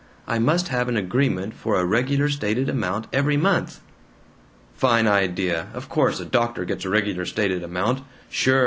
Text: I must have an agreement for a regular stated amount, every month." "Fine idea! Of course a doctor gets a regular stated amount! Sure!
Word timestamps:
I 0.27 0.39
must 0.39 0.69
have 0.69 0.89
an 0.89 0.97
agreement 0.97 1.53
for 1.53 1.75
a 1.75 1.85
regular 1.85 2.27
stated 2.27 2.69
amount, 2.69 3.05
every 3.13 3.37
month." 3.37 3.81
"Fine 4.73 5.05
idea! 5.05 5.67
Of 5.75 5.89
course 5.89 6.19
a 6.19 6.25
doctor 6.25 6.65
gets 6.65 6.85
a 6.85 6.89
regular 6.89 7.23
stated 7.27 7.61
amount! 7.63 8.01
Sure! 8.27 8.59